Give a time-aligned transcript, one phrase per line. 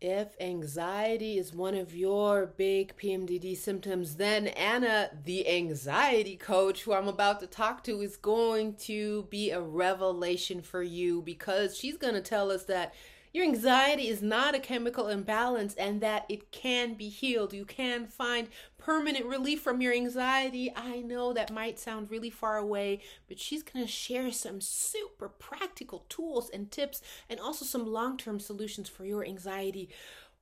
[0.00, 6.92] If anxiety is one of your big PMDD symptoms, then Anna, the anxiety coach who
[6.92, 11.96] I'm about to talk to, is going to be a revelation for you because she's
[11.96, 12.94] going to tell us that
[13.32, 17.52] your anxiety is not a chemical imbalance and that it can be healed.
[17.52, 18.48] You can find
[18.78, 20.72] permanent relief from your anxiety.
[20.74, 25.28] I know that might sound really far away, but she's going to share some super
[25.28, 29.90] practical tools and tips and also some long term solutions for your anxiety.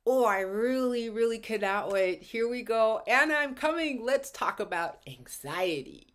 [0.05, 2.23] Oh, I really, really cannot wait.
[2.23, 3.01] Here we go.
[3.05, 4.05] Anna, I'm coming.
[4.05, 6.07] Let's talk about anxiety.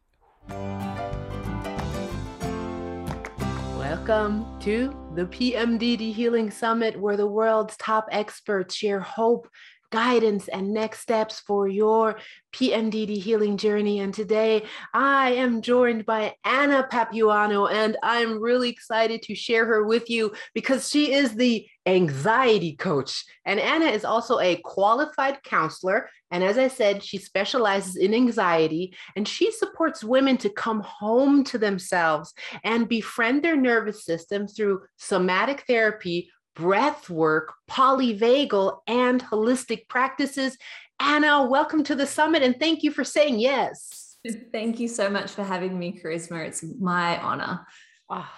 [3.92, 9.46] Welcome to the PMDD Healing Summit, where the world's top experts share hope,
[9.92, 12.18] guidance, and next steps for your
[12.52, 14.00] PMDD healing journey.
[14.00, 19.84] And today I am joined by Anna Papaioannou, and I'm really excited to share her
[19.84, 23.24] with you because she is the anxiety coach.
[23.44, 26.08] And Anna is also a qualified counselor.
[26.30, 31.44] And as I said, she specializes in anxiety and she supports women to come home
[31.44, 32.32] to themselves
[32.64, 40.56] and befriend their nervous system through somatic therapy, breath work, polyvagal, and holistic practices.
[41.00, 44.16] Anna, welcome to the summit and thank you for saying yes.
[44.52, 46.46] Thank you so much for having me, Charisma.
[46.46, 47.66] It's my honor.
[48.08, 48.28] Oh,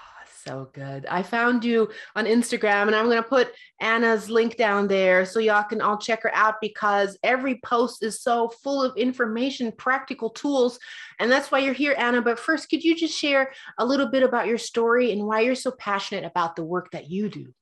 [0.47, 1.07] so good.
[1.07, 5.41] I found you on Instagram and I'm going to put Anna's link down there so
[5.41, 10.31] y'all can all check her out because every post is so full of information, practical
[10.31, 10.79] tools.
[11.19, 12.23] And that's why you're here, Anna.
[12.23, 15.55] But first, could you just share a little bit about your story and why you're
[15.55, 17.53] so passionate about the work that you do?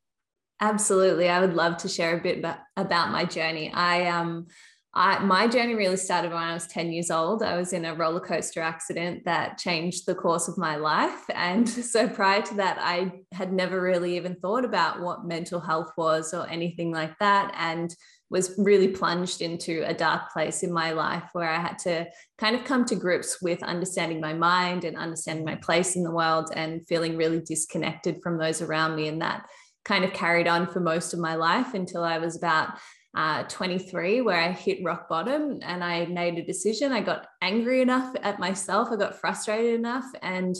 [0.63, 1.29] Absolutely.
[1.29, 2.45] I would love to share a bit
[2.77, 3.73] about, my journey.
[3.73, 4.47] I um
[4.95, 7.43] I, my journey really started when I was 10 years old.
[7.43, 11.25] I was in a roller coaster accident that changed the course of my life.
[11.35, 15.93] And so prior to that, I had never really even thought about what mental health
[15.97, 17.55] was or anything like that.
[17.59, 17.93] And
[18.33, 22.07] was really plunged into a dark place in my life where I had to
[22.39, 26.11] kind of come to grips with understanding my mind and understanding my place in the
[26.11, 29.09] world and feeling really disconnected from those around me.
[29.09, 29.47] And that
[29.85, 32.79] kind of carried on for most of my life until I was about
[33.15, 36.93] uh, 23 where I hit rock bottom and I made a decision.
[36.93, 40.57] I got angry enough at myself, I got frustrated enough, and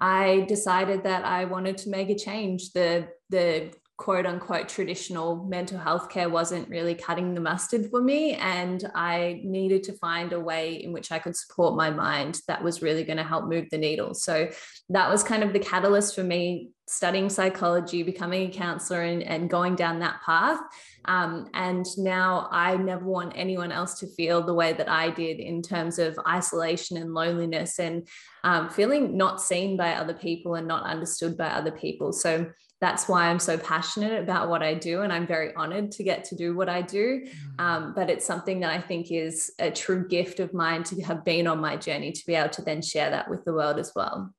[0.00, 2.72] I decided that I wanted to make a change.
[2.72, 8.34] The the quote unquote traditional mental health care wasn't really cutting the mustard for me.
[8.34, 12.62] And I needed to find a way in which I could support my mind that
[12.62, 14.14] was really going to help move the needle.
[14.14, 14.50] So
[14.90, 19.50] that was kind of the catalyst for me studying psychology, becoming a counselor, and, and
[19.50, 20.58] going down that path.
[21.04, 25.38] Um, and now I never want anyone else to feel the way that I did
[25.38, 28.06] in terms of isolation and loneliness and
[28.44, 32.12] um, feeling not seen by other people and not understood by other people.
[32.12, 32.50] So
[32.80, 35.02] that's why I'm so passionate about what I do.
[35.02, 37.26] And I'm very honored to get to do what I do.
[37.26, 37.60] Mm.
[37.62, 41.24] Um, but it's something that I think is a true gift of mine to have
[41.24, 43.92] been on my journey to be able to then share that with the world as
[43.96, 44.32] well.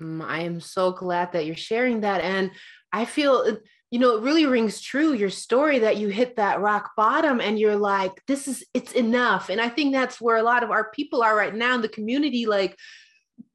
[0.00, 2.20] Mm, I am so glad that you're sharing that.
[2.20, 2.50] And
[2.92, 3.58] I feel,
[3.90, 7.58] you know, it really rings true your story that you hit that rock bottom and
[7.58, 9.48] you're like, this is, it's enough.
[9.48, 11.88] And I think that's where a lot of our people are right now in the
[11.88, 12.46] community.
[12.46, 12.76] Like,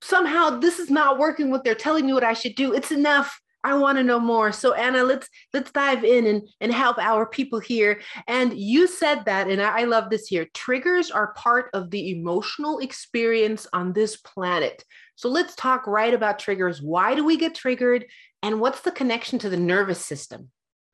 [0.02, 2.74] somehow this is not working what they're telling me what I should do.
[2.74, 3.40] It's enough.
[3.64, 4.54] I want to know more.
[4.54, 8.00] So Anna, let's let's dive in and, and help our people here.
[8.28, 10.48] And you said that, and I, I love this here.
[10.54, 14.86] Triggers are part of the emotional experience on this planet.
[15.20, 16.82] So let's talk right about triggers.
[16.82, 18.06] Why do we get triggered?
[18.42, 20.50] And what's the connection to the nervous system?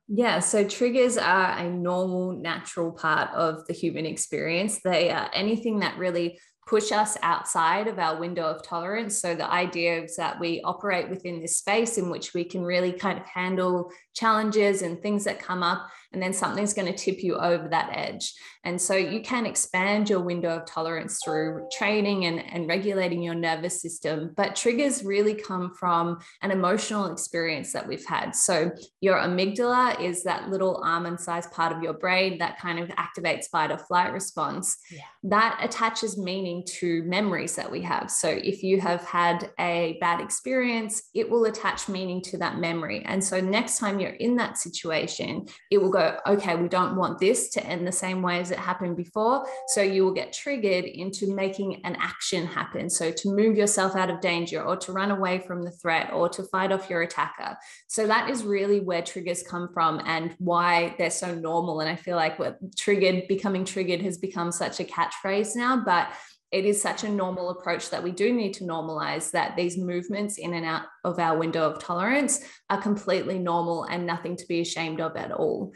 [0.08, 4.80] Yeah, so triggers are a normal, natural part of the human experience.
[4.82, 9.16] They are anything that really push us outside of our window of tolerance.
[9.16, 12.90] So the idea is that we operate within this space in which we can really
[12.90, 17.22] kind of handle challenges and things that come up and then something's going to tip
[17.22, 18.32] you over that edge.
[18.64, 23.34] And so you can expand your window of tolerance through training and, and regulating your
[23.34, 24.32] nervous system.
[24.34, 28.34] But triggers really come from an emotional experience that we've had.
[28.34, 28.72] So
[29.02, 33.44] your amygdala is that little almond sized part of your brain that kind of activates
[33.52, 34.74] fight or flight response.
[34.90, 35.02] Yeah.
[35.24, 38.10] That attaches meaning to memories that we have.
[38.10, 43.04] So if you have had a bad experience, it will attach meaning to that memory.
[43.04, 47.18] And so next time you're in that situation, it will go, okay, we don't want
[47.18, 49.46] this to end the same way as it happened before.
[49.68, 52.90] So you will get triggered into making an action happen.
[52.90, 56.28] So to move yourself out of danger or to run away from the threat or
[56.30, 57.56] to fight off your attacker.
[57.88, 61.80] So that is really where triggers come from and why they're so normal.
[61.80, 66.08] And I feel like what triggered, becoming triggered has become such a catchphrase now, but
[66.56, 70.38] it is such a normal approach that we do need to normalize that these movements
[70.38, 74.62] in and out of our window of tolerance are completely normal and nothing to be
[74.62, 75.74] ashamed of at all.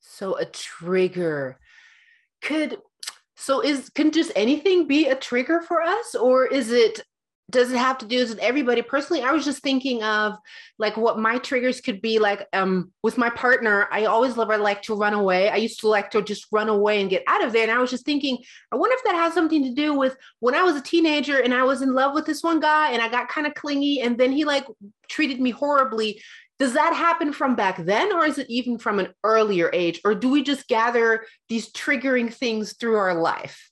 [0.00, 1.60] So a trigger
[2.42, 2.78] could
[3.36, 7.00] so is can just anything be a trigger for us or is it
[7.50, 8.82] does it have to do with everybody.
[8.82, 10.34] Personally i was just thinking of
[10.78, 14.82] like what my triggers could be like um with my partner i always love like
[14.82, 15.48] to run away.
[15.48, 17.62] I used to like to just run away and get out of there.
[17.62, 18.38] And i was just thinking
[18.72, 21.54] i wonder if that has something to do with when i was a teenager and
[21.54, 24.18] i was in love with this one guy and i got kind of clingy and
[24.18, 24.66] then he like
[25.08, 26.20] treated me horribly.
[26.58, 30.00] Does that happen from back then or is it even from an earlier age?
[30.04, 33.70] Or do we just gather these triggering things through our life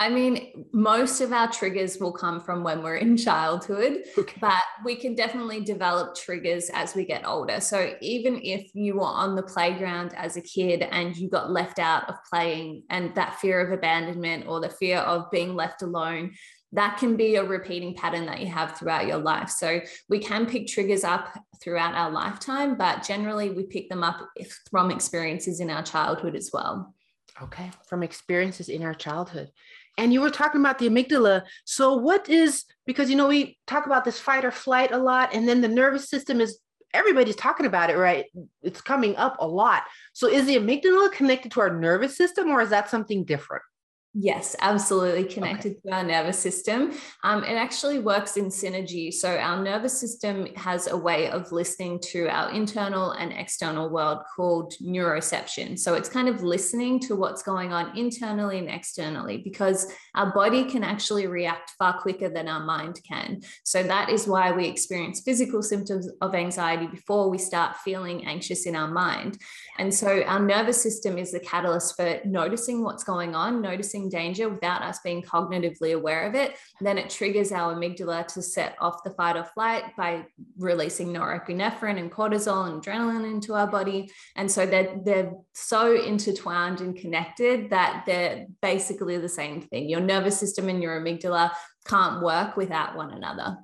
[0.00, 4.36] I mean, most of our triggers will come from when we're in childhood, okay.
[4.40, 7.60] but we can definitely develop triggers as we get older.
[7.60, 11.80] So, even if you were on the playground as a kid and you got left
[11.80, 16.32] out of playing, and that fear of abandonment or the fear of being left alone,
[16.72, 19.50] that can be a repeating pattern that you have throughout your life.
[19.50, 24.28] So, we can pick triggers up throughout our lifetime, but generally, we pick them up
[24.70, 26.94] from experiences in our childhood as well.
[27.42, 29.50] Okay, from experiences in our childhood
[29.98, 31.42] and you were talking about the amygdala.
[31.64, 35.34] So, what is because you know we talk about this fight or flight a lot,
[35.34, 36.58] and then the nervous system is
[36.94, 38.26] everybody's talking about it, right?
[38.62, 39.82] It's coming up a lot.
[40.14, 43.64] So, is the amygdala connected to our nervous system, or is that something different?
[44.14, 45.80] Yes, absolutely connected okay.
[45.84, 46.92] to our nervous system.
[47.24, 49.12] Um, it actually works in synergy.
[49.12, 54.20] So, our nervous system has a way of listening to our internal and external world
[54.34, 55.78] called neuroception.
[55.78, 60.64] So, it's kind of listening to what's going on internally and externally because our body
[60.64, 63.42] can actually react far quicker than our mind can.
[63.62, 68.64] So, that is why we experience physical symptoms of anxiety before we start feeling anxious
[68.64, 69.36] in our mind.
[69.78, 74.50] And so, our nervous system is the catalyst for noticing what's going on, noticing danger
[74.50, 79.02] without us being cognitively aware of it, then it triggers our amygdala to set off
[79.02, 80.26] the fight or flight by
[80.58, 84.10] releasing norepinephrine and cortisol and adrenaline into our body.
[84.36, 89.88] And so they're, they're so intertwined and connected that they're basically the same thing.
[89.88, 91.52] Your nervous system and your amygdala
[91.86, 93.56] can't work without one another.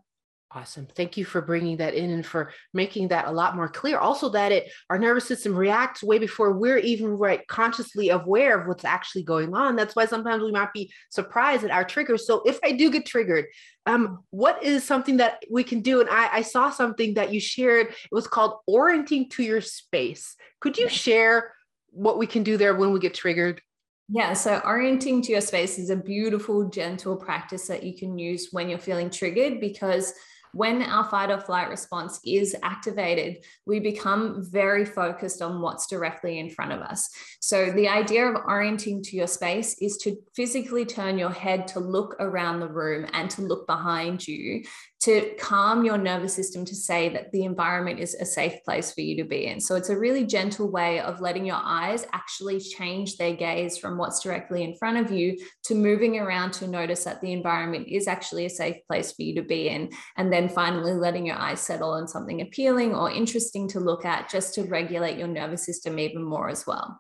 [0.56, 0.86] Awesome.
[0.94, 3.98] Thank you for bringing that in and for making that a lot more clear.
[3.98, 8.68] Also, that it our nervous system reacts way before we're even right consciously aware of
[8.68, 9.74] what's actually going on.
[9.74, 12.24] That's why sometimes we might be surprised at our triggers.
[12.24, 13.46] So, if I do get triggered,
[13.86, 16.00] um, what is something that we can do?
[16.00, 17.88] And I, I saw something that you shared.
[17.88, 20.36] It was called orienting to your space.
[20.60, 21.52] Could you share
[21.90, 23.60] what we can do there when we get triggered?
[24.08, 28.48] Yeah, so orienting to your space is a beautiful, gentle practice that you can use
[28.52, 30.12] when you're feeling triggered because
[30.54, 36.38] when our fight or flight response is activated, we become very focused on what's directly
[36.38, 37.08] in front of us.
[37.40, 41.80] So, the idea of orienting to your space is to physically turn your head to
[41.80, 44.62] look around the room and to look behind you
[45.04, 49.02] to calm your nervous system to say that the environment is a safe place for
[49.02, 49.60] you to be in.
[49.60, 53.98] So it's a really gentle way of letting your eyes actually change their gaze from
[53.98, 58.08] what's directly in front of you to moving around to notice that the environment is
[58.08, 59.90] actually a safe place for you to be in.
[60.16, 64.30] And then finally letting your eyes settle on something appealing or interesting to look at
[64.30, 66.98] just to regulate your nervous system even more as well.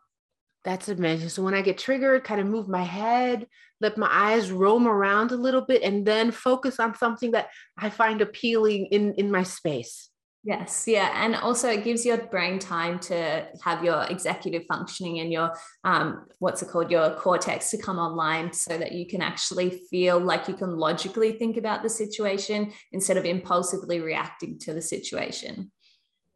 [0.64, 1.28] That's amazing.
[1.28, 3.46] So when I get triggered, kind of move my head,
[3.82, 7.90] let my eyes roam around a little bit, and then focus on something that I
[7.90, 10.08] find appealing in, in my space.
[10.46, 15.32] Yes, yeah, and also it gives your brain time to have your executive functioning and
[15.32, 15.52] your
[15.84, 20.18] um, what's it called, your cortex to come online, so that you can actually feel
[20.18, 25.72] like you can logically think about the situation instead of impulsively reacting to the situation.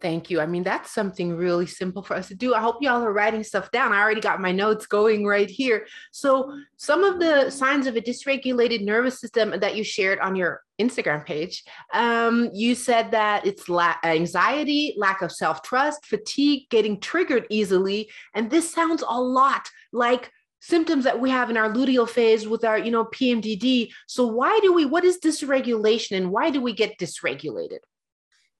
[0.00, 0.40] Thank you.
[0.40, 2.54] I mean, that's something really simple for us to do.
[2.54, 3.92] I hope y'all are writing stuff down.
[3.92, 5.88] I already got my notes going right here.
[6.12, 10.62] So, some of the signs of a dysregulated nervous system that you shared on your
[10.80, 17.00] Instagram page, um, you said that it's la- anxiety, lack of self trust, fatigue, getting
[17.00, 18.08] triggered easily.
[18.34, 22.64] And this sounds a lot like symptoms that we have in our luteal phase with
[22.64, 26.72] our you know pmdd so why do we what is dysregulation and why do we
[26.72, 27.78] get dysregulated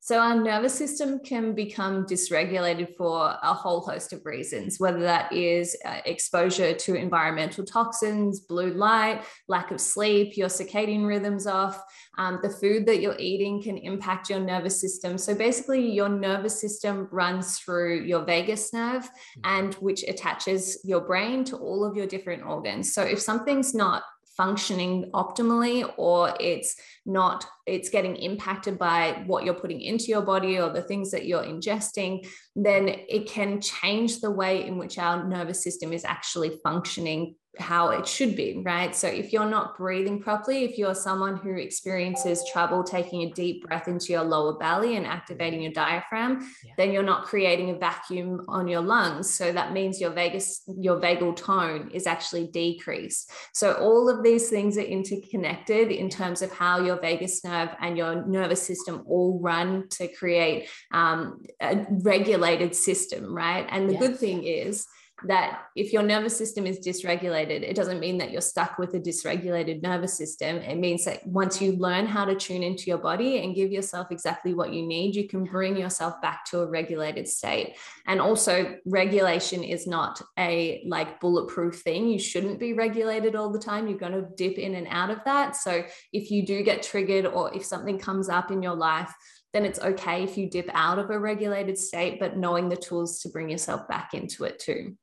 [0.08, 5.30] so, our nervous system can become dysregulated for a whole host of reasons, whether that
[5.34, 11.84] is uh, exposure to environmental toxins, blue light, lack of sleep, your circadian rhythms off,
[12.16, 15.18] um, the food that you're eating can impact your nervous system.
[15.18, 19.06] So, basically, your nervous system runs through your vagus nerve,
[19.44, 22.94] and which attaches your brain to all of your different organs.
[22.94, 24.04] So, if something's not
[24.38, 30.58] functioning optimally or it's not it's getting impacted by what you're putting into your body
[30.58, 35.28] or the things that you're ingesting then it can change the way in which our
[35.28, 38.94] nervous system is actually functioning how it should be, right?
[38.94, 43.66] So if you're not breathing properly, if you're someone who experiences trouble taking a deep
[43.66, 46.72] breath into your lower belly and activating your diaphragm, yeah.
[46.76, 49.32] then you're not creating a vacuum on your lungs.
[49.32, 53.30] So that means your vagus, your vagal tone is actually decreased.
[53.52, 57.96] So all of these things are interconnected in terms of how your vagus nerve and
[57.96, 63.66] your nervous system all run to create um, a regulated system, right?
[63.70, 64.86] And the good thing is
[65.24, 69.00] that if your nervous system is dysregulated, it doesn't mean that you're stuck with a
[69.00, 70.58] dysregulated nervous system.
[70.58, 74.08] It means that once you learn how to tune into your body and give yourself
[74.10, 77.76] exactly what you need, you can bring yourself back to a regulated state.
[78.06, 82.08] And also, regulation is not a like bulletproof thing.
[82.08, 83.88] You shouldn't be regulated all the time.
[83.88, 85.56] You're going to dip in and out of that.
[85.56, 89.12] So if you do get triggered or if something comes up in your life,
[89.52, 93.20] then it's okay if you dip out of a regulated state, but knowing the tools
[93.20, 94.94] to bring yourself back into it too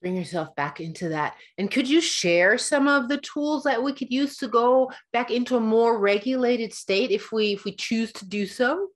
[0.00, 1.34] bring yourself back into that.
[1.56, 5.30] And could you share some of the tools that we could use to go back
[5.30, 8.88] into a more regulated state if we if we choose to do so?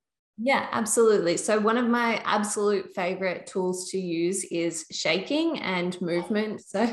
[0.45, 1.37] Yeah, absolutely.
[1.37, 6.63] So, one of my absolute favorite tools to use is shaking and movement.
[6.73, 6.87] So,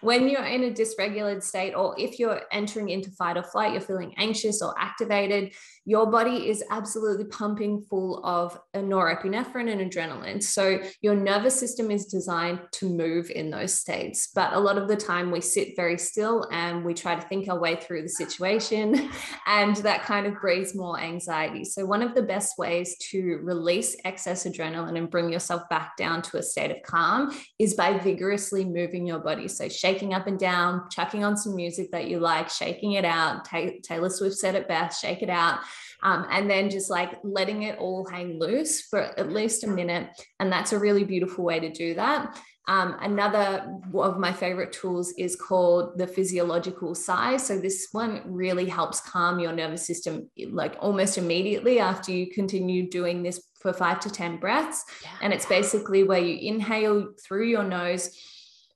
[0.00, 3.80] when you're in a dysregulated state, or if you're entering into fight or flight, you're
[3.80, 5.52] feeling anxious or activated,
[5.84, 10.42] your body is absolutely pumping full of norepinephrine and adrenaline.
[10.42, 14.28] So, your nervous system is designed to move in those states.
[14.34, 17.48] But a lot of the time, we sit very still and we try to think
[17.48, 19.10] our way through the situation,
[19.46, 21.64] and that kind of breeds more anxiety.
[21.64, 22.71] So, one of the best ways
[23.10, 27.74] to release excess adrenaline and bring yourself back down to a state of calm is
[27.74, 29.48] by vigorously moving your body.
[29.48, 33.44] So, shaking up and down, chucking on some music that you like, shaking it out.
[33.44, 35.60] Taylor Swift said it best shake it out.
[36.02, 40.08] Um, and then just like letting it all hang loose for at least a minute.
[40.40, 42.36] And that's a really beautiful way to do that.
[42.68, 47.36] Um, another of my favorite tools is called the physiological sigh.
[47.36, 52.88] So this one really helps calm your nervous system like almost immediately after you continue
[52.88, 54.84] doing this for five to 10 breaths.
[55.02, 55.10] Yeah.
[55.22, 58.16] And it's basically where you inhale through your nose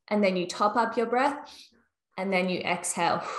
[0.09, 1.37] and then you top up your breath
[2.16, 3.23] and then you exhale.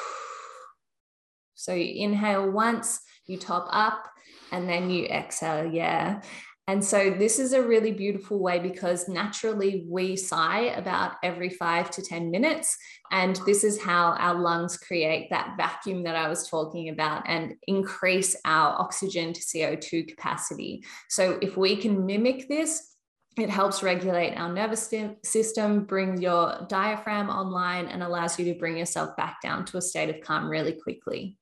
[1.60, 4.08] So you inhale once, you top up,
[4.52, 5.66] and then you exhale.
[5.66, 6.22] Yeah.
[6.70, 11.90] And so this is a really beautiful way because naturally we sigh about every five
[11.92, 12.78] to 10 minutes.
[13.10, 17.56] And this is how our lungs create that vacuum that I was talking about and
[17.68, 20.84] increase our oxygen to CO2 capacity.
[21.08, 22.96] So if we can mimic this,
[23.38, 24.92] it helps regulate our nervous
[25.24, 29.82] system, bring your diaphragm online, and allows you to bring yourself back down to a
[29.82, 31.38] state of calm really quickly.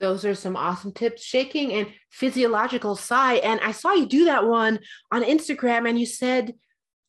[0.00, 1.22] Those are some awesome tips.
[1.22, 3.34] Shaking and physiological sigh.
[3.36, 4.78] And I saw you do that one
[5.10, 6.54] on Instagram and you said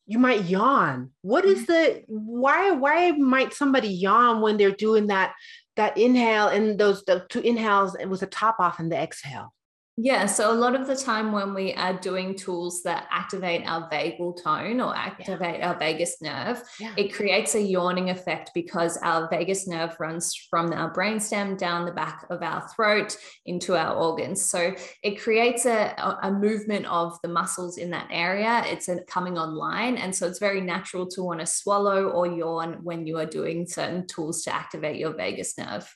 [0.06, 1.10] you might yawn.
[1.20, 1.72] What is mm-hmm.
[1.72, 5.34] the why why might somebody yawn when they're doing that
[5.76, 9.52] that inhale and those the two inhales and with the top off and the exhale?
[10.00, 13.90] Yeah, so a lot of the time when we are doing tools that activate our
[13.90, 15.68] vagal tone or activate yeah.
[15.68, 16.92] our vagus nerve, yeah.
[16.96, 21.90] it creates a yawning effect because our vagus nerve runs from our brainstem down the
[21.90, 24.40] back of our throat into our organs.
[24.40, 28.62] So it creates a, a movement of the muscles in that area.
[28.66, 29.96] It's a, coming online.
[29.96, 33.66] And so it's very natural to want to swallow or yawn when you are doing
[33.66, 35.92] certain tools to activate your vagus nerve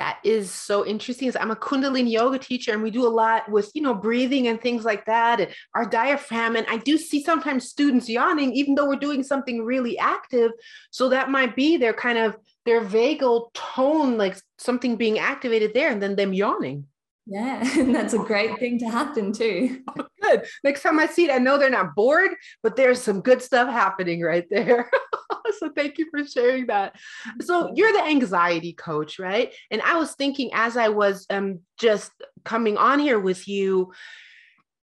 [0.00, 3.46] that is so interesting is I'm a Kundalini yoga teacher and we do a lot
[3.50, 6.56] with, you know, breathing and things like that and our diaphragm.
[6.56, 10.52] And I do see sometimes students yawning, even though we're doing something really active.
[10.90, 15.90] So that might be their kind of their vagal tone, like something being activated there
[15.90, 16.86] and then them yawning.
[17.26, 19.82] Yeah, and that's a great thing to happen too.
[19.86, 20.46] Oh, good.
[20.64, 22.30] Next time I see it, I know they're not bored,
[22.62, 24.90] but there's some good stuff happening right there.
[25.58, 26.96] so thank you for sharing that.
[27.40, 29.52] So you're the anxiety coach, right?
[29.70, 32.12] And I was thinking as I was um, just
[32.44, 33.92] coming on here with you,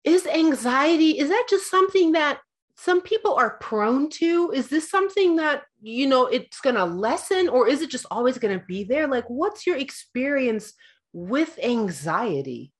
[0.04, 2.40] is anxiety, is that just something that
[2.76, 4.52] some people are prone to?
[4.54, 8.38] Is this something that, you know, it's going to lessen or is it just always
[8.38, 9.08] going to be there?
[9.08, 10.74] Like, what's your experience
[11.14, 12.73] with anxiety?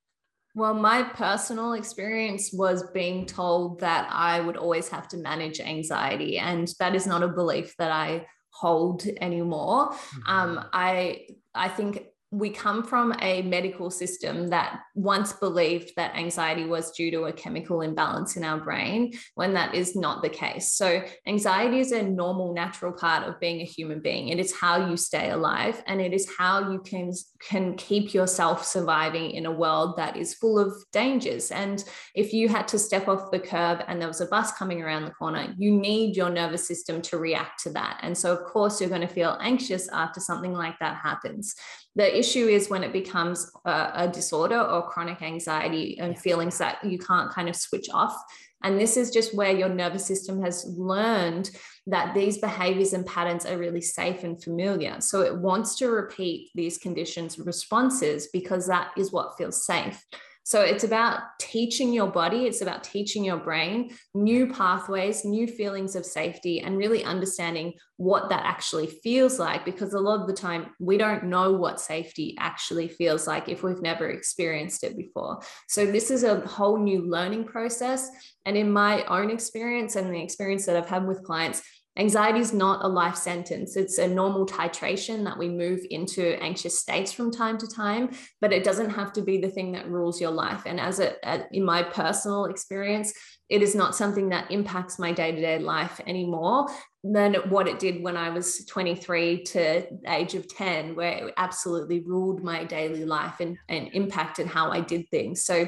[0.56, 6.38] Well, my personal experience was being told that I would always have to manage anxiety,
[6.38, 9.90] and that is not a belief that I hold anymore.
[9.90, 10.30] Mm-hmm.
[10.30, 12.04] Um, I I think
[12.34, 17.32] we come from a medical system that once believed that anxiety was due to a
[17.32, 20.72] chemical imbalance in our brain when that is not the case.
[20.72, 24.30] So, anxiety is a normal, natural part of being a human being.
[24.30, 27.12] It is how you stay alive and it is how you can,
[27.48, 31.52] can keep yourself surviving in a world that is full of dangers.
[31.52, 31.84] And
[32.16, 35.06] if you had to step off the curb and there was a bus coming around
[35.06, 38.00] the corner, you need your nervous system to react to that.
[38.02, 41.54] And so, of course, you're going to feel anxious after something like that happens.
[41.96, 46.84] The issue is when it becomes a, a disorder or chronic anxiety and feelings that
[46.84, 48.16] you can't kind of switch off.
[48.64, 51.52] And this is just where your nervous system has learned
[51.88, 55.02] that these behaviors and patterns are really safe and familiar.
[55.02, 60.04] So it wants to repeat these conditions responses because that is what feels safe.
[60.44, 65.96] So it's about teaching your body, it's about teaching your brain new pathways, new feelings
[65.96, 69.64] of safety, and really understanding what that actually feels like.
[69.64, 73.64] Because a lot of the time, we don't know what safety actually feels like if
[73.64, 75.42] we've never experienced it before.
[75.70, 78.10] So this is a whole new learning process.
[78.46, 81.62] And in my own experience and the experience that I've had with clients,
[81.96, 83.76] Anxiety is not a life sentence.
[83.76, 88.10] It's a normal titration that we move into anxious states from time to time,
[88.42, 90.64] but it doesn't have to be the thing that rules your life.
[90.66, 91.14] And as a,
[91.52, 93.14] in my personal experience,
[93.48, 96.68] it is not something that impacts my day-to-day life anymore
[97.04, 102.00] than what it did when I was 23 to age of 10, where it absolutely
[102.00, 105.44] ruled my daily life and, and impacted how I did things.
[105.44, 105.68] So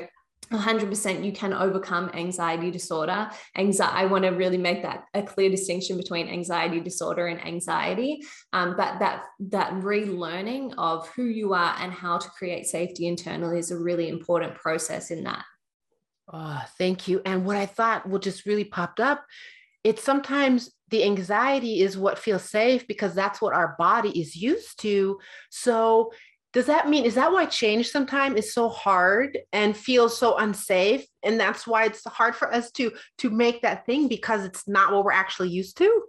[0.52, 3.30] 100% you can overcome anxiety disorder.
[3.58, 8.22] Anxiety i want to really make that a clear distinction between anxiety disorder and anxiety
[8.54, 13.60] um, but that that relearning of who you are and how to create safety internally
[13.60, 15.44] is a really important process in that.
[16.32, 17.22] Oh thank you.
[17.26, 19.26] And what i thought what just really popped up
[19.84, 24.80] it's sometimes the anxiety is what feels safe because that's what our body is used
[24.82, 25.20] to.
[25.52, 26.12] So
[26.56, 31.06] does that mean is that why change sometimes is so hard and feels so unsafe?
[31.22, 34.94] And that's why it's hard for us to to make that thing because it's not
[34.94, 36.04] what we're actually used to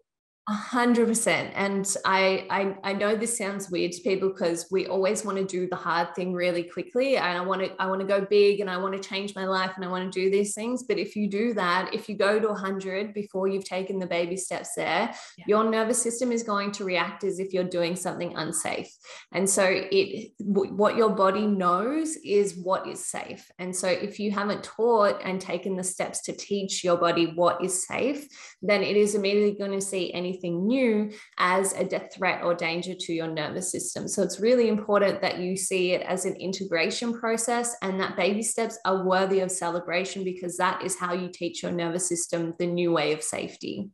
[0.48, 1.50] a hundred percent.
[1.56, 5.44] And I, I I know this sounds weird to people because we always want to
[5.44, 7.16] do the hard thing really quickly.
[7.16, 9.44] And I want to I want to go big and I want to change my
[9.44, 10.84] life and I want to do these things.
[10.84, 14.36] But if you do that, if you go to 100 before you've taken the baby
[14.36, 15.44] steps there, yeah.
[15.48, 18.94] your nervous system is going to react as if you're doing something unsafe.
[19.32, 23.50] And so it what your body knows is what is safe.
[23.58, 27.64] And so if you haven't taught and taken the steps to teach your body what
[27.64, 28.28] is safe,
[28.62, 32.94] then it is immediately going to see anything anything new as a threat or danger
[32.94, 34.06] to your nervous system.
[34.06, 38.42] So it's really important that you see it as an integration process and that baby
[38.42, 42.66] steps are worthy of celebration because that is how you teach your nervous system the
[42.66, 43.90] new way of safety.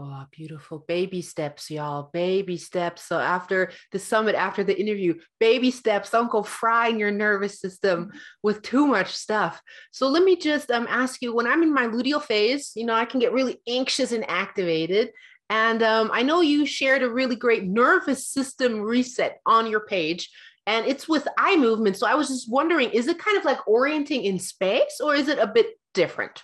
[0.00, 2.10] Oh, beautiful baby steps, y'all.
[2.12, 3.02] Baby steps.
[3.02, 6.10] So after the summit, after the interview, baby steps.
[6.10, 9.60] Don't go frying your nervous system with too much stuff.
[9.90, 12.94] So let me just um, ask you: When I'm in my luteal phase, you know,
[12.94, 15.10] I can get really anxious and activated,
[15.50, 20.30] and um, I know you shared a really great nervous system reset on your page,
[20.66, 21.96] and it's with eye movement.
[21.96, 25.28] So I was just wondering is it kind of like orienting in space or is
[25.28, 26.42] it a bit different?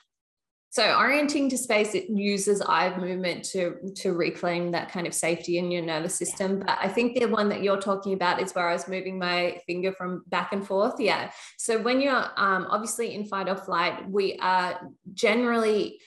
[0.71, 5.59] So orienting to space, it uses eye movement to to reclaim that kind of safety
[5.59, 6.61] in your nervous system.
[6.61, 9.61] But I think the one that you're talking about is where I was moving my
[9.69, 10.95] finger from back and forth.
[10.99, 11.31] Yeah.
[11.59, 14.81] So when you're um, obviously in fight or flight, we are
[15.13, 16.01] generally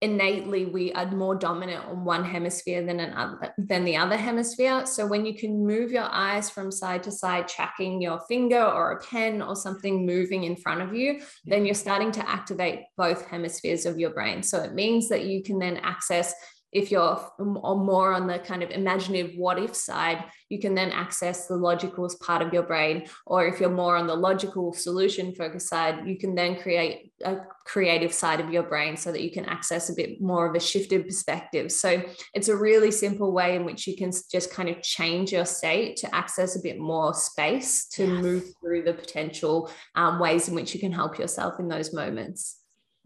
[0.00, 4.86] innately we are more dominant on one hemisphere than another than the other hemisphere.
[4.86, 8.92] So when you can move your eyes from side to side tracking your finger or
[8.92, 13.26] a pen or something moving in front of you then you're starting to activate both
[13.26, 14.42] hemispheres of your brain.
[14.42, 16.34] So it means that you can then access
[16.72, 21.46] if you're more on the kind of imaginative what if side, you can then access
[21.46, 23.06] the logical part of your brain.
[23.26, 27.38] Or if you're more on the logical solution focus side, you can then create a
[27.64, 30.60] creative side of your brain so that you can access a bit more of a
[30.60, 31.72] shifted perspective.
[31.72, 32.02] So
[32.34, 35.96] it's a really simple way in which you can just kind of change your state
[35.98, 38.22] to access a bit more space to yes.
[38.22, 42.57] move through the potential um, ways in which you can help yourself in those moments.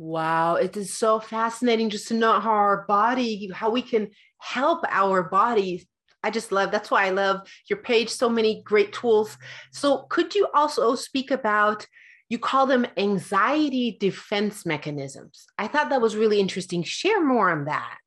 [0.05, 4.81] Wow, it is so fascinating just to know how our body, how we can help
[4.91, 5.87] our bodies.
[6.25, 8.09] I just love that's why I love your page.
[8.09, 9.39] So many great tools.
[9.71, 11.87] So, could you also speak about
[12.29, 15.47] you call them anxiety defense mechanisms?
[15.57, 16.83] I thought that was really interesting.
[16.83, 17.99] Share more on that.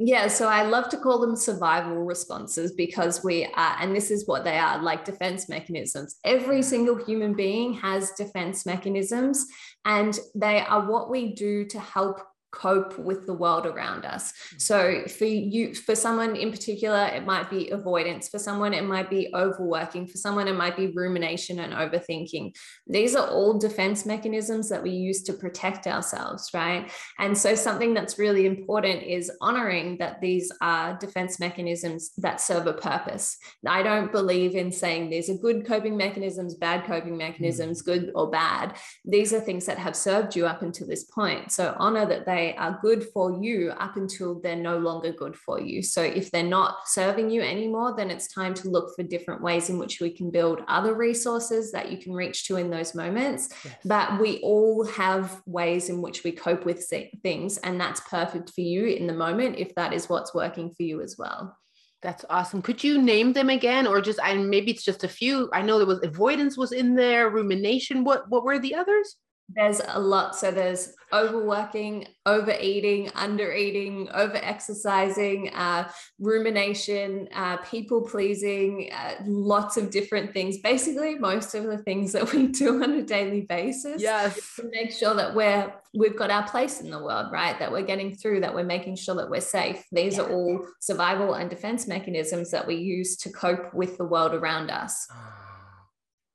[0.00, 4.28] Yeah, so I love to call them survival responses because we are, and this is
[4.28, 6.16] what they are like defense mechanisms.
[6.24, 9.44] Every single human being has defense mechanisms,
[9.84, 14.32] and they are what we do to help cope with the world around us.
[14.32, 14.60] Mm.
[14.60, 18.28] So for you, for someone in particular, it might be avoidance.
[18.28, 20.06] For someone, it might be overworking.
[20.06, 22.56] For someone, it might be rumination and overthinking.
[22.86, 26.90] These are all defense mechanisms that we use to protect ourselves, right?
[27.18, 32.66] And so something that's really important is honoring that these are defense mechanisms that serve
[32.66, 33.36] a purpose.
[33.66, 37.86] I don't believe in saying these are good coping mechanisms, bad coping mechanisms, mm.
[37.86, 38.76] good or bad.
[39.04, 41.52] These are things that have served you up until this point.
[41.52, 45.36] So honor that they they are good for you up until they're no longer good
[45.36, 45.82] for you.
[45.82, 49.70] So if they're not serving you anymore, then it's time to look for different ways
[49.70, 53.48] in which we can build other resources that you can reach to in those moments.
[53.64, 53.74] Yes.
[53.84, 56.86] But we all have ways in which we cope with
[57.22, 60.84] things, and that's perfect for you in the moment if that is what's working for
[60.84, 61.56] you as well.
[62.02, 62.62] That's awesome.
[62.62, 65.50] Could you name them again, or just I maybe it's just a few?
[65.52, 68.04] I know there was avoidance was in there, rumination.
[68.04, 69.16] What what were the others?
[69.48, 70.36] There's a lot.
[70.36, 79.90] So there's overworking, overeating, undereating, over exercising, uh, rumination, uh, people pleasing, uh, lots of
[79.90, 80.58] different things.
[80.58, 84.02] Basically, most of the things that we do on a daily basis.
[84.02, 84.56] Yes.
[84.56, 87.58] To make sure that we're we've got our place in the world, right?
[87.58, 89.82] That we're getting through, that we're making sure that we're safe.
[89.90, 90.24] These yeah.
[90.24, 94.70] are all survival and defense mechanisms that we use to cope with the world around
[94.70, 95.08] us.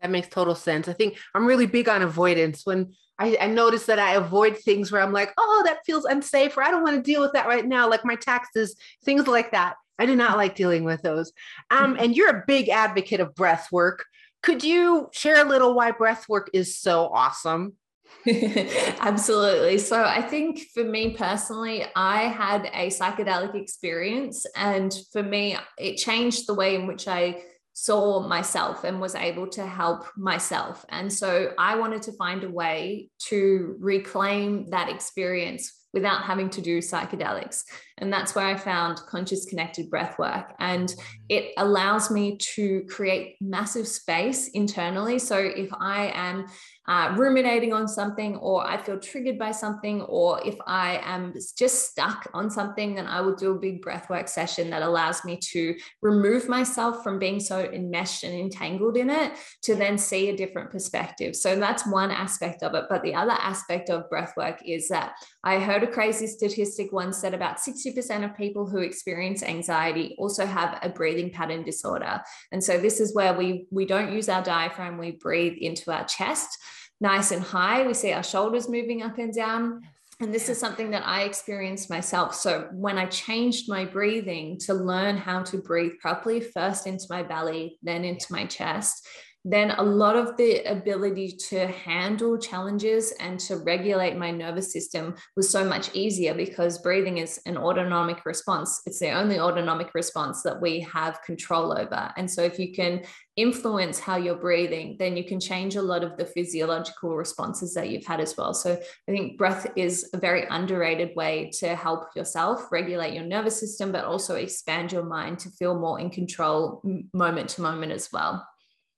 [0.02, 0.88] That makes total sense.
[0.88, 2.66] I think I'm really big on avoidance.
[2.66, 6.58] When I, I notice that I avoid things where I'm like, oh, that feels unsafe,
[6.58, 9.52] or I don't want to deal with that right now, like my taxes, things like
[9.52, 9.76] that.
[10.00, 11.32] I do not like dealing with those.
[11.70, 14.06] Um, and you're a big advocate of breath work.
[14.42, 17.74] Could you share a little why breath work is so awesome?
[18.28, 19.78] Absolutely.
[19.78, 24.46] So I think for me personally, I had a psychedelic experience.
[24.56, 27.42] And for me, it changed the way in which I
[27.74, 30.86] saw myself and was able to help myself.
[30.90, 36.62] And so I wanted to find a way to reclaim that experience without having to
[36.62, 37.64] do psychedelics.
[37.98, 40.54] And that's where I found conscious connected breath work.
[40.60, 40.94] And.
[41.30, 45.20] It allows me to create massive space internally.
[45.20, 46.46] So if I am
[46.86, 51.90] uh, ruminating on something, or I feel triggered by something, or if I am just
[51.90, 55.76] stuck on something, then I will do a big breathwork session that allows me to
[56.02, 59.32] remove myself from being so enmeshed and entangled in it
[59.62, 61.38] to then see a different perspective.
[61.38, 62.86] So that's one aspect of it.
[62.90, 67.34] But the other aspect of breathwork is that I heard a crazy statistic once that
[67.34, 72.22] about 60% of people who experience anxiety also have a breathing pattern disorder.
[72.52, 76.06] And so this is where we we don't use our diaphragm, we breathe into our
[76.06, 76.58] chest
[77.04, 77.86] nice and high.
[77.86, 79.82] We see our shoulders moving up and down.
[80.20, 82.34] And this is something that I experienced myself.
[82.34, 87.22] So when I changed my breathing to learn how to breathe properly, first into my
[87.22, 89.06] belly, then into my chest,
[89.46, 95.16] then a lot of the ability to handle challenges and to regulate my nervous system
[95.36, 98.82] was so much easier because breathing is an autonomic response.
[98.86, 102.12] It's the only autonomic response that we have control over.
[102.16, 103.04] And so, if you can
[103.36, 107.90] influence how you're breathing, then you can change a lot of the physiological responses that
[107.90, 108.54] you've had as well.
[108.54, 108.72] So,
[109.10, 113.92] I think breath is a very underrated way to help yourself regulate your nervous system,
[113.92, 116.82] but also expand your mind to feel more in control
[117.14, 118.48] moment to moment as well.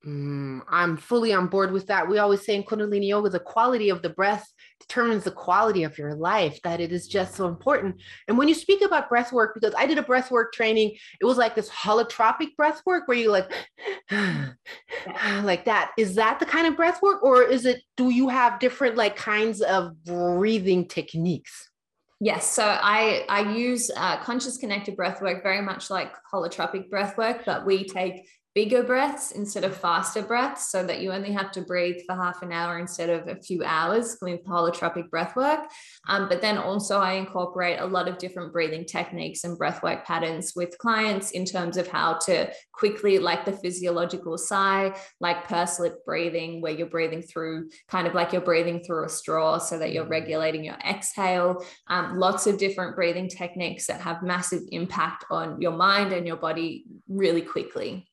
[0.04, 2.08] Mm, I'm fully on board with that.
[2.08, 4.46] We always say in Kundalini Yoga, the quality of the breath
[4.80, 8.00] determines the quality of your life, that it is just so important.
[8.28, 11.24] And when you speak about breath work, because I did a breath work training, it
[11.24, 13.50] was like this holotropic breath work where you like,
[15.42, 15.92] like that.
[15.98, 17.22] Is that the kind of breath work?
[17.24, 21.70] Or is it, do you have different like kinds of breathing techniques?
[22.18, 27.18] Yes, so I I use uh, conscious connected breath work very much like holotropic breath
[27.18, 31.52] work, but we take bigger breaths instead of faster breaths so that you only have
[31.52, 35.60] to breathe for half an hour instead of a few hours with holotropic breath work.
[36.08, 40.06] Um, but then also I incorporate a lot of different breathing techniques and breath work
[40.06, 45.78] patterns with clients in terms of how to quickly, like the physiological sigh, like pursed
[45.78, 49.78] lip breathing, where you're breathing through kind of like you're breathing through a straw so
[49.78, 51.62] that you're regulating your exhale.
[51.88, 56.36] Um, lots of different breathing techniques that have massive impact on your mind and your
[56.36, 58.08] body really quickly.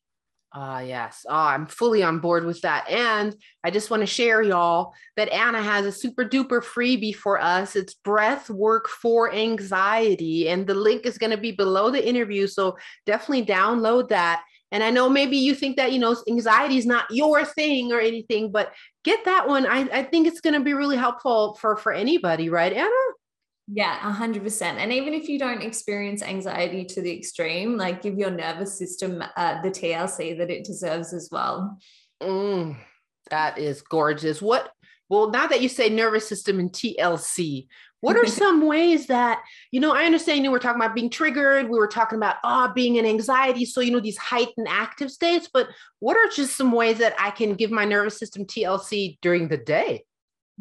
[0.55, 1.25] Ah, uh, yes.
[1.27, 2.87] Oh, I'm fully on board with that.
[2.87, 7.41] And I just want to share, y'all, that Anna has a super duper freebie for
[7.41, 7.75] us.
[7.75, 10.49] It's breath work for anxiety.
[10.49, 12.45] And the link is going to be below the interview.
[12.45, 14.43] So definitely download that.
[14.71, 17.99] And I know maybe you think that, you know, anxiety is not your thing or
[17.99, 19.65] anything, but get that one.
[19.65, 22.89] I, I think it's going to be really helpful for, for anybody, right, Anna?
[23.67, 24.61] Yeah, 100%.
[24.61, 29.23] And even if you don't experience anxiety to the extreme, like give your nervous system
[29.37, 31.77] uh, the TLC that it deserves as well.
[32.21, 32.75] Mm,
[33.29, 34.41] that is gorgeous.
[34.41, 34.69] What,
[35.07, 37.67] well, now that you say nervous system and TLC,
[38.01, 41.69] what are some ways that, you know, I understand you were talking about being triggered,
[41.69, 45.09] we were talking about ah oh, being in anxiety, so you know these heightened active
[45.09, 49.19] states, but what are just some ways that I can give my nervous system TLC
[49.21, 50.03] during the day?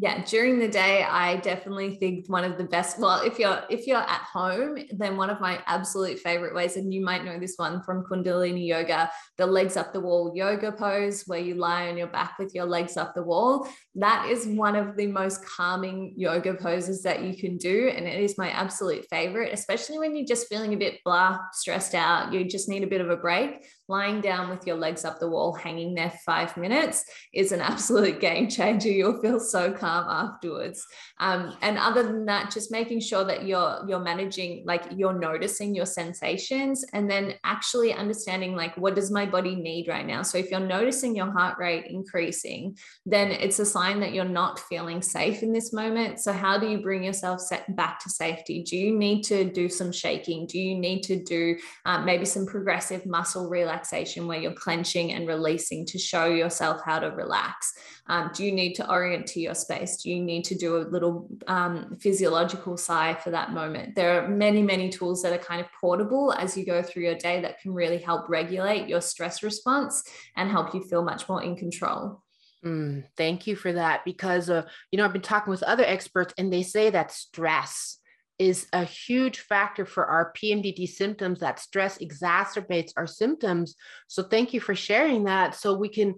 [0.02, 3.86] Yeah during the day i definitely think one of the best well if you're if
[3.86, 7.54] you're at home then one of my absolute favorite ways and you might know this
[7.56, 11.96] one from kundalini yoga the legs up the wall yoga pose where you lie on
[11.96, 13.68] your back with your legs up the wall.
[13.94, 18.20] That is one of the most calming yoga poses that you can do and it
[18.20, 22.44] is my absolute favorite especially when you're just feeling a bit blah stressed out you
[22.44, 25.52] just need a bit of a break lying down with your legs up the wall,
[25.52, 28.88] hanging there five minutes is an absolute game changer.
[28.88, 30.86] You'll feel so calm afterwards.
[31.20, 35.74] Um, and other than that, just making sure that you're you're managing, like you're noticing
[35.74, 40.22] your sensations, and then actually understanding like what does my body need right now.
[40.22, 44.58] So if you're noticing your heart rate increasing, then it's a sign that you're not
[44.70, 46.18] feeling safe in this moment.
[46.20, 48.62] So how do you bring yourself back to safety?
[48.62, 50.46] Do you need to do some shaking?
[50.46, 53.81] Do you need to do um, maybe some progressive muscle relaxation?
[53.82, 57.74] Relaxation where you're clenching and releasing to show yourself how to relax?
[58.06, 60.02] Um, do you need to orient to your space?
[60.02, 63.94] Do you need to do a little um, physiological sigh for that moment?
[63.94, 67.16] There are many, many tools that are kind of portable as you go through your
[67.16, 70.04] day that can really help regulate your stress response
[70.36, 72.22] and help you feel much more in control.
[72.64, 76.32] Mm, thank you for that because uh, you know I've been talking with other experts
[76.38, 77.98] and they say that stress
[78.38, 83.74] is a huge factor for our PMDD symptoms that stress exacerbates our symptoms.
[84.08, 86.14] So thank you for sharing that so we can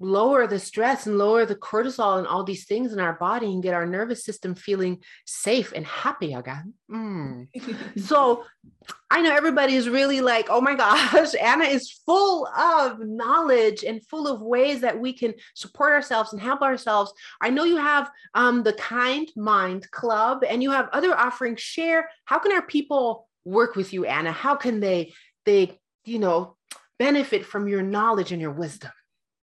[0.00, 3.62] lower the stress and lower the cortisol and all these things in our body and
[3.62, 6.74] get our nervous system feeling safe and happy again.
[6.90, 7.48] Mm.
[8.00, 8.44] so
[9.10, 14.04] I know everybody is really like, oh my gosh, Anna is full of knowledge and
[14.06, 17.12] full of ways that we can support ourselves and help ourselves.
[17.40, 21.60] I know you have um, the Kind Mind Club and you have other offerings.
[21.60, 24.32] Share how can our people work with you, Anna?
[24.32, 25.12] How can they
[25.44, 26.56] they you know
[26.98, 28.90] benefit from your knowledge and your wisdom?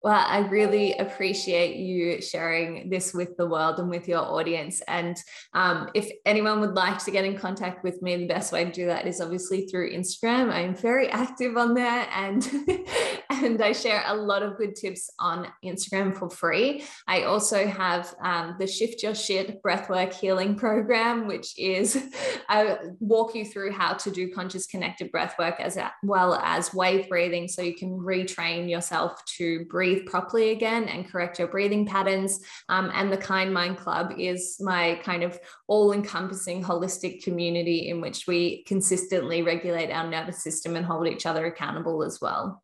[0.06, 4.80] Well, I really appreciate you sharing this with the world and with your audience.
[4.86, 5.16] And
[5.52, 8.70] um, if anyone would like to get in contact with me, the best way to
[8.70, 10.52] do that is obviously through Instagram.
[10.52, 12.48] I'm very active on there and
[13.30, 16.84] and I share a lot of good tips on Instagram for free.
[17.08, 22.00] I also have um, the Shift Your Shit Breathwork Healing Program, which is
[22.48, 27.48] I walk you through how to do conscious connected breathwork as well as wave breathing,
[27.48, 32.40] so you can retrain yourself to breathe breathe properly again and correct your breathing patterns.
[32.68, 38.00] Um, and the Kind Mind Club is my kind of all encompassing holistic community in
[38.00, 42.62] which we consistently regulate our nervous system and hold each other accountable as well.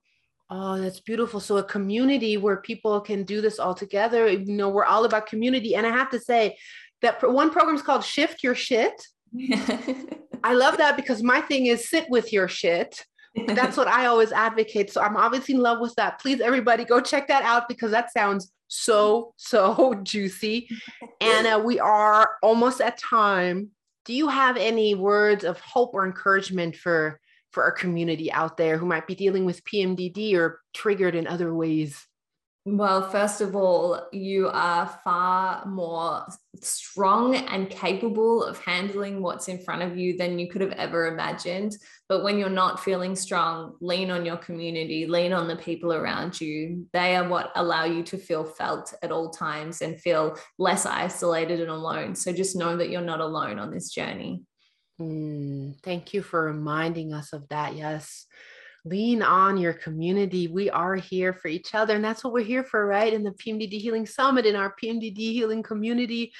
[0.50, 1.40] Oh, that's beautiful.
[1.40, 4.28] So a community where people can do this all together.
[4.28, 5.74] You know, we're all about community.
[5.74, 6.58] And I have to say
[7.00, 9.06] that one program is called Shift Your Shit.
[10.44, 14.32] I love that because my thing is sit with your shit that's what I always
[14.32, 14.92] advocate.
[14.92, 16.20] So I'm obviously in love with that.
[16.20, 20.68] Please, everybody, go check that out because that sounds so, so juicy.
[21.20, 23.70] Anna, uh, we are almost at time.
[24.04, 27.20] Do you have any words of hope or encouragement for
[27.52, 31.54] for our community out there who might be dealing with PMDD or triggered in other
[31.54, 32.06] ways?
[32.64, 36.24] Well, first of all, you are far more
[36.60, 41.08] strong and capable of handling what's in front of you than you could have ever
[41.08, 41.76] imagined.
[42.08, 46.40] But when you're not feeling strong, lean on your community, lean on the people around
[46.40, 46.86] you.
[46.92, 51.60] They are what allow you to feel felt at all times and feel less isolated
[51.60, 52.14] and alone.
[52.14, 54.44] So just know that you're not alone on this journey.
[55.00, 57.74] Mm, thank you for reminding us of that.
[57.74, 58.26] Yes
[58.84, 60.48] lean on your community.
[60.48, 61.94] We are here for each other.
[61.94, 63.12] And that's what we're here for, right?
[63.12, 66.32] In the PMDD Healing Summit, in our PMDD Healing community.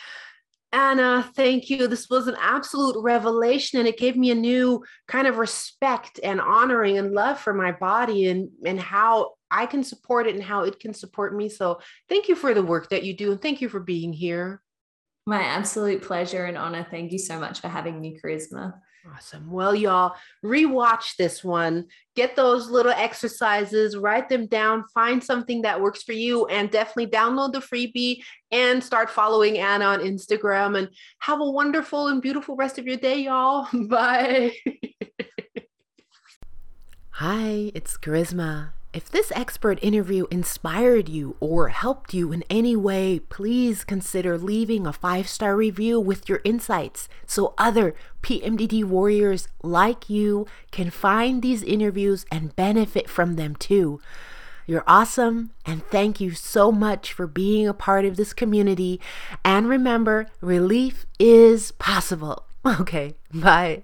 [0.72, 1.87] Anna, thank you.
[1.87, 6.40] This was an absolute revelation, and it gave me a new kind of respect and
[6.40, 10.64] honoring and love for my body and, and how I can support it and how
[10.64, 11.50] it can support me.
[11.50, 14.62] So, thank you for the work that you do, and thank you for being here.
[15.26, 16.87] My absolute pleasure and honor.
[16.90, 18.72] Thank you so much for having me, Charisma.
[19.10, 19.50] Awesome.
[19.50, 25.80] Well, y'all, rewatch this one, get those little exercises, write them down, find something that
[25.80, 30.78] works for you, and definitely download the freebie and start following Anna on Instagram.
[30.78, 30.88] And
[31.18, 33.66] have a wonderful and beautiful rest of your day, y'all.
[33.88, 34.54] Bye.
[37.10, 38.70] Hi, it's Charisma.
[38.92, 44.87] If this expert interview inspired you or helped you in any way, please consider leaving
[44.87, 51.40] a five star review with your insights so other PMDD warriors like you can find
[51.40, 53.98] these interviews and benefit from them too.
[54.66, 59.00] You're awesome, and thank you so much for being a part of this community.
[59.42, 62.44] And remember, relief is possible.
[62.64, 63.83] Okay, bye.